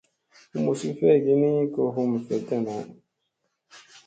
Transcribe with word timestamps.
Humusi 0.51 0.87
feegii 0.97 1.39
ni 1.41 1.51
ko 1.73 1.81
hum 1.93 2.11
veɗta 2.25 2.57
naa. 2.65 2.83